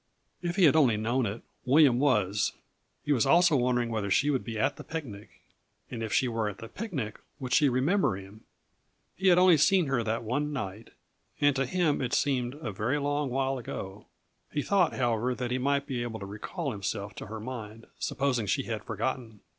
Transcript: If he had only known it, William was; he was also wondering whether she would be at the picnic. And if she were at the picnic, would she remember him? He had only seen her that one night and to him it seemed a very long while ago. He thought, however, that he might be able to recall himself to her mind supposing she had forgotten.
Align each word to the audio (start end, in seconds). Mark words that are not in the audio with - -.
If 0.41 0.55
he 0.55 0.63
had 0.63 0.75
only 0.75 0.97
known 0.97 1.27
it, 1.27 1.43
William 1.63 1.99
was; 1.99 2.53
he 3.05 3.11
was 3.13 3.27
also 3.27 3.55
wondering 3.55 3.89
whether 3.89 4.09
she 4.09 4.31
would 4.31 4.43
be 4.43 4.57
at 4.57 4.77
the 4.77 4.83
picnic. 4.83 5.41
And 5.91 6.01
if 6.01 6.11
she 6.11 6.27
were 6.27 6.49
at 6.49 6.57
the 6.57 6.67
picnic, 6.69 7.19
would 7.39 7.53
she 7.53 7.69
remember 7.69 8.15
him? 8.15 8.41
He 9.15 9.27
had 9.27 9.37
only 9.37 9.57
seen 9.57 9.85
her 9.85 10.01
that 10.01 10.23
one 10.23 10.51
night 10.51 10.89
and 11.39 11.55
to 11.55 11.67
him 11.67 12.01
it 12.01 12.15
seemed 12.15 12.55
a 12.55 12.71
very 12.71 12.97
long 12.97 13.29
while 13.29 13.59
ago. 13.59 14.07
He 14.51 14.63
thought, 14.63 14.93
however, 14.95 15.35
that 15.35 15.51
he 15.51 15.59
might 15.59 15.85
be 15.85 16.01
able 16.01 16.19
to 16.19 16.25
recall 16.25 16.71
himself 16.71 17.13
to 17.17 17.27
her 17.27 17.39
mind 17.39 17.85
supposing 17.99 18.47
she 18.47 18.63
had 18.63 18.83
forgotten. 18.83 19.41